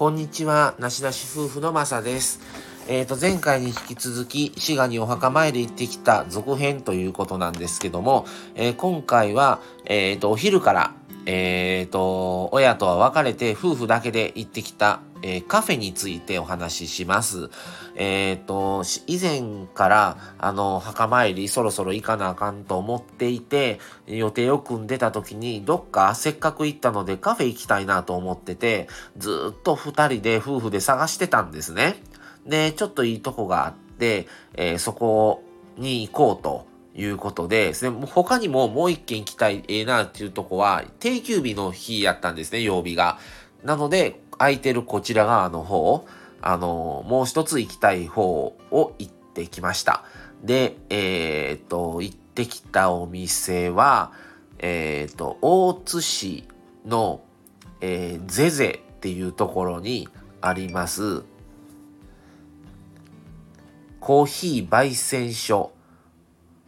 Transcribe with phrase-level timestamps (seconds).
[0.00, 2.40] こんにちは、なしなし夫婦のまさです。
[2.88, 8.24] えっ、ー、と、前回に引き続き、滋賀にお墓参り行ってきた続編ということなんですけども、
[8.54, 10.94] えー、今回は、えっ、ー、と、お昼から、
[11.26, 17.50] えっ、と、親とは別れて夫婦だけで行ってきた、えー、カフェについてお話しします。
[17.94, 31.96] えっ、と、以前から、あの、墓参りそろそろ行かなあかんと思っていて、予定を組んでた時に、どっかせっかく行ったのでカフェ行きたいなと思ってて、ずっと二人で夫婦で探してたんですね。
[32.46, 35.42] で、ちょっといいとこがあって、えー、そこ
[35.76, 43.18] に行こうということでですね、他にももう一軒行きたい、ええー、なっていうとこは、定休日の日やったんですね、曜日が。
[43.64, 46.06] なので、空いてるこちら側の方、
[46.40, 50.02] あの、もう一つ行きたい方を行ってきました。
[50.42, 54.12] で、えー、っと、行ってきたお店は、
[54.58, 56.48] えー、っと、大津市
[56.86, 57.20] の、
[57.82, 60.08] えー、ゼゼっていうところに
[60.40, 61.22] あります、
[64.00, 65.70] コーヒー焙煎所、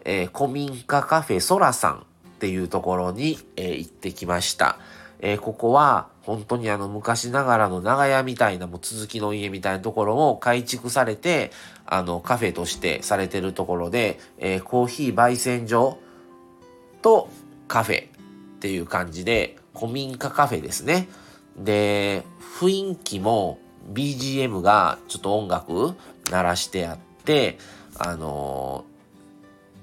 [0.04, 4.78] えー、古民家カフェソラさんっていうところに、えー、行ってきました。
[5.22, 11.52] えー、ここは本当にあの昔ながらの長屋みたいなもう続きの家みたいなところを改築されて、
[11.86, 15.98] あのカフェとしてされてるところで、えコーヒー焙煎所
[17.00, 17.28] と
[17.68, 18.08] カフェっ
[18.60, 21.08] ていう感じで、古民家カフェですね。
[21.56, 22.24] で、
[22.58, 23.58] 雰囲気も
[23.92, 25.94] BGM がちょっと音楽
[26.30, 27.58] 鳴らしてあって、
[27.98, 28.84] あの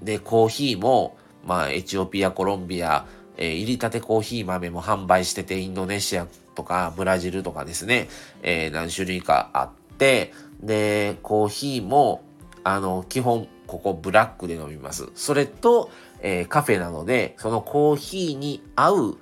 [0.04, 3.06] ー、で、コーヒーも、まあ、エチオピア、コロンビア、
[3.42, 8.10] えー、入りたてコーヒー豆も販売してて、インドネシアとかブラジルとかですね、
[8.44, 12.22] えー、何種類かあって、で、コーヒーも、
[12.66, 15.10] あの、基本、ここブラックで飲みます。
[15.16, 15.90] それと、
[16.22, 19.18] えー、カフェなので、そのコーヒーに合う、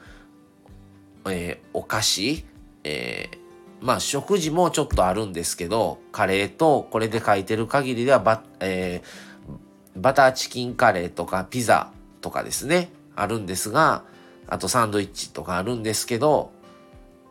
[1.29, 2.43] えー、お菓子、
[2.83, 3.37] えー、
[3.85, 11.91] まあ食事もちょっとあるんですけど、カレーとこれで書いてる限りではバ,、えー、バターチキンカレーとかピザ
[12.21, 14.03] とかですね、あるんですが、
[14.47, 16.51] あとサンドイッチとかあるんですけど、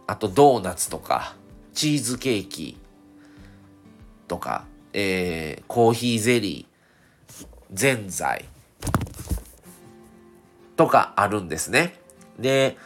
[0.07, 1.35] あとドーナツとか、
[1.73, 2.79] チーズケーキ
[4.29, 8.45] とか、えー、コーヒーゼリー、ぜんざい
[10.77, 11.95] とかあるんですね。
[12.39, 12.77] で、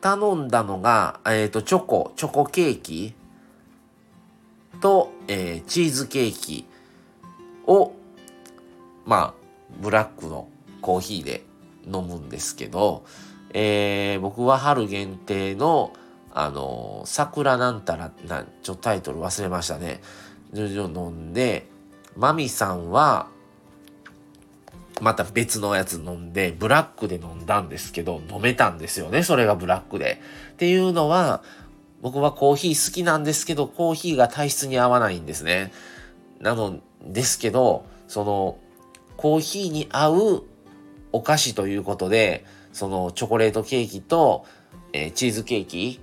[0.00, 3.14] 頼んだのが、えっ、ー、と、チョコ、チョコケーキ
[4.80, 6.66] と、えー、チーズケーキ
[7.66, 7.92] を、
[9.06, 9.34] まあ、
[9.80, 10.48] ブラックの
[10.84, 11.42] コーヒーで
[11.86, 13.06] 飲むんですけど、
[13.54, 15.94] えー、僕は春限定の、
[16.34, 20.02] あのー、桜なんたら、な、ちょタイトル忘れましたね。
[20.52, 21.66] 飲んで、
[22.18, 23.28] マミさんは、
[25.00, 30.20] また別のやつ飲んで、ブラックで飲んだんですけど、飲めたんですよね、それがブラックで。
[30.52, 31.42] っていうのは、
[32.02, 35.72] 僕はコーヒー好きなんですけど、コーヒーが体質に合わないんですね。
[36.40, 38.58] なのですけど、その、
[39.16, 40.44] コーヒーに合う
[41.14, 44.44] お菓子ということで、そのチョコレートケーキと、
[44.92, 46.00] えー、チーズケーキ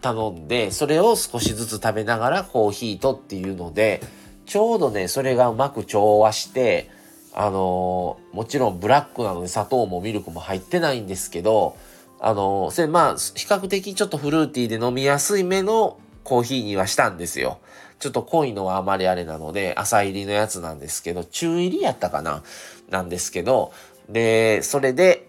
[0.00, 4.00] 頼んで、それを少しずつ食べながらコーヒーとっていうので、
[4.44, 6.90] ちょうどね、それがうまく調和して、
[7.32, 11.76] あのー、もちろんブラックなので砂糖もミルクも入ってないんですけど、
[12.20, 17.58] あのー、それまあ、比較的ちょっとフルーティーで飲みやすい目のコーヒーにはしたんですよ。
[18.02, 22.42] ちょっと濃いのはあまりあれなので、朝入りのやつなんですけど、中入りやったかな
[22.90, 23.72] なんですけど、
[24.08, 25.28] で、それで、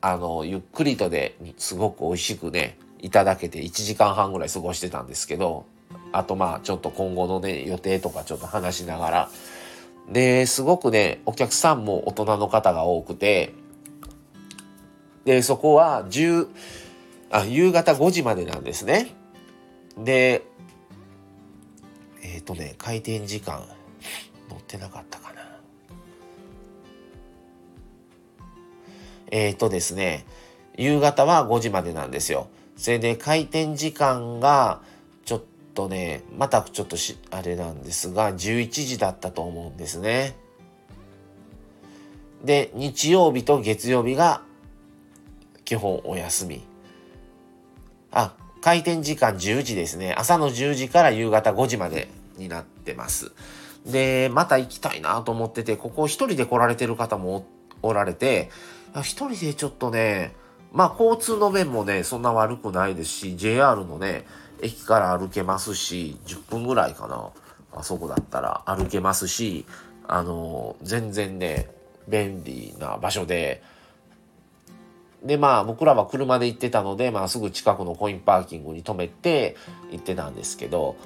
[0.00, 5.66] あの、ゆっくりとで、すごく美味しくね、いただけて1時間半ぐらい過ごしてたんですけど、
[6.12, 9.30] あとまあ、ちょっと今後のね、予定とかちょっと話しながら、
[10.10, 13.54] で、すごくね、お客さんも大人の方が多くて、
[15.24, 16.48] で、そこは10、
[17.30, 19.14] あ、夕方5時までなんですね。
[19.98, 20.42] で、
[22.22, 23.64] えっ、ー、とね、開店時間、
[24.48, 25.43] 載ってなかったかな。
[29.30, 30.24] えっ、ー、とですね、
[30.76, 32.48] 夕方は5時までなんですよ。
[32.76, 34.80] それで開店時間が
[35.24, 35.42] ちょっ、
[35.74, 40.36] とね、またちょっとし、あれなんですが、11時だったと思うんですね。
[42.44, 44.42] で、日曜日と月曜日が
[45.64, 46.62] 基本お休み。
[48.12, 50.14] あ、開店時間10時ですね。
[50.16, 53.32] 朝の10時から夕方5時までになってます。
[53.84, 57.44] で、また行きたいなと思ってて、ここ一人で来られてる方もお
[57.86, 58.50] おられて、
[59.02, 60.34] 一人でちょっとね、
[60.72, 64.26] まあ交通の便もね、そんな悪くないですし、JR のね、
[64.60, 67.30] 駅から歩けますし、10分ぐらいかな。
[67.76, 69.66] あそこだったら歩けますし、
[70.06, 71.68] あの、全然ね、
[72.08, 73.62] 便利な場所で、
[75.24, 79.56] で、まあ僕らは車で行ってたので、まあすぐ近くのコインパーキングに止めて
[79.90, 80.96] 行ってたんですけど、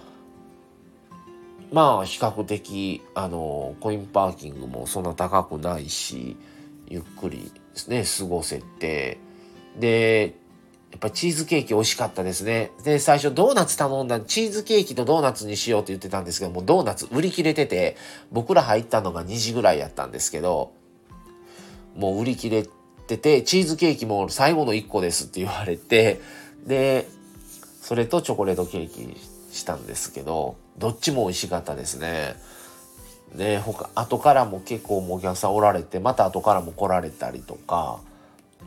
[1.73, 6.37] まあ比較的、あの、コインパーキングもそんな高くないし、
[6.91, 9.19] ゆっくりですね、過ごせて、
[9.79, 10.35] で、
[10.91, 12.71] やっぱチーズケーキ美味しかったですね。
[12.83, 17.97] で、最初ドーナツ頼んだ、チーズケーキとドーナツにしようって言ってたんですけども、ドーナツ売り切れてて、
[18.33, 20.73] 僕ら入ったのが2時ぐらいやったんですけど、
[21.95, 22.67] もう売り切れ
[23.07, 26.21] てて、チーズケーキも最後の1個ですって言われて、
[26.67, 27.07] で、
[27.83, 29.17] それとチョコレートケーキ
[29.53, 32.37] したんですけど、どっちも美味しかったですね。
[33.35, 38.01] で、他、後からも結構もうお客さんおられて、また後からも来られたりとか、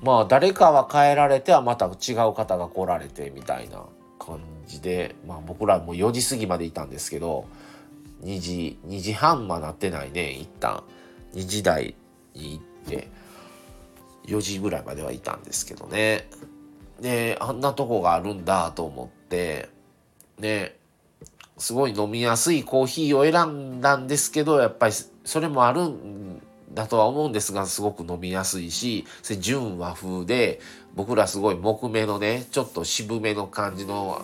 [0.01, 3.83] まあ誰かは帰られてはまた違う方が来られてみたいな
[4.19, 7.45] 感じで、まあ僕らもう4時過ぎまでいたんですけど、
[8.23, 10.83] 2時、2時半はなってないね、一旦。
[11.33, 11.95] 2時台
[12.33, 13.09] に行って、
[14.27, 16.27] 4時ぐらいまではいたんですけどね。
[16.99, 19.69] で、あんなとこがあるんだと思って、
[20.37, 20.75] ね、
[21.61, 24.93] すごい飲みやすいコーヒーを選んだんですけど、やっぱり
[25.23, 26.41] それもあるん
[26.73, 29.05] だとは思うんですが、すごく飲みやすいし、
[29.39, 30.59] 純和風で、
[30.95, 34.23] 僕らすごい木目のね、ちょっと渋めの感じの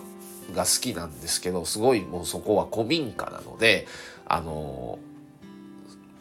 [0.52, 3.86] が好きなんですけど、すごいもうそこは古民家なので、
[4.26, 4.98] あの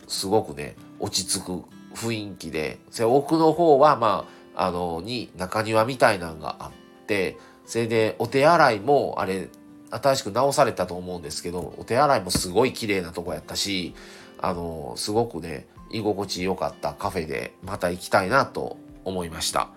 [0.06, 1.64] ー、すごくね、落ち着く
[1.96, 6.72] 雰囲気で、それ奥の方は、まあ、あのー、に中庭みたいなのがあっ
[7.08, 9.50] て、それでお手洗いもあれ、
[9.92, 13.96] 新しく直されたと思うんですけど、お手洗いもすごい綺麗なとこやったし、
[14.40, 19.70] あの、すごくね、居心地良かったカフェでまた行きたいなと思いました。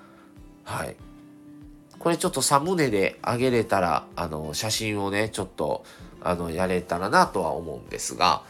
[0.65, 0.97] はい。
[1.99, 5.85] これちょっとサムネであげれたら、あの、写真をね、ちょっと、
[6.23, 8.43] あの、やれたらなとは思うんですが、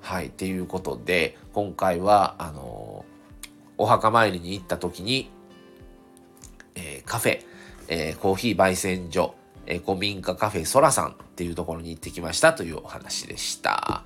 [0.00, 0.26] はい。
[0.26, 3.04] っていうことで、今回は、あの、
[3.78, 5.30] お墓参りに行った時に、
[6.74, 7.40] えー、カフェ、
[7.88, 9.34] えー、コーヒー焙煎所、
[9.66, 14.02] えー、古民家カフェソラさんっていうところに行ってきましたというお話でした。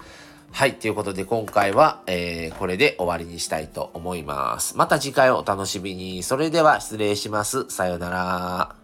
[0.53, 0.75] はい。
[0.75, 4.77] ということで今回は、えー、これで終わりにしたいと思います。
[4.77, 6.23] また次回をお楽しみに。
[6.23, 7.71] それでは失礼します。
[7.71, 8.80] さようなら。